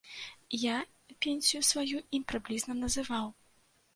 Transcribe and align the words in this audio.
Я 0.61 0.77
пенсію 1.25 1.61
сваю 1.69 2.01
ім 2.19 2.25
прыблізна 2.33 2.79
называў. 2.79 3.29